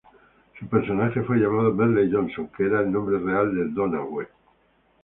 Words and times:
Su 0.57 0.65
personaje 0.67 1.21
fue 1.21 1.37
llamado 1.37 1.75
Merle 1.75 2.09
Johnson, 2.11 2.47
que 2.57 2.65
era 2.65 2.79
el 2.79 2.91
nombre 2.91 3.19
real 3.19 3.53
de 3.53 3.65
Donahue. 3.67 4.27